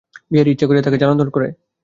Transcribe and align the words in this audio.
বিহারী 0.31 0.49
ইচ্ছা 0.51 0.65
করিয়া 0.67 0.83
তাহাকে 0.83 1.01
জ্বালাতন 1.01 1.29
করে। 1.35 1.47